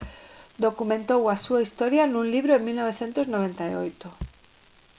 documentou 0.65 1.21
a 1.27 1.35
súa 1.45 1.63
historia 1.65 2.03
nun 2.11 2.25
libro 2.33 2.51
en 2.57 2.61
1998 2.67 4.09